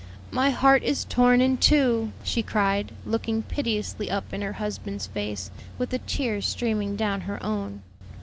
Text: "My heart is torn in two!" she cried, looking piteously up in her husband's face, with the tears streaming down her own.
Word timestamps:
"My 0.31 0.49
heart 0.49 0.81
is 0.81 1.05
torn 1.05 1.41
in 1.41 1.57
two!" 1.57 2.11
she 2.23 2.41
cried, 2.41 2.91
looking 3.05 3.43
piteously 3.43 4.09
up 4.09 4.33
in 4.33 4.41
her 4.41 4.53
husband's 4.53 5.05
face, 5.05 5.51
with 5.77 5.91
the 5.91 5.99
tears 5.99 6.47
streaming 6.47 6.95
down 6.95 7.21
her 7.21 7.37
own. 7.43 7.83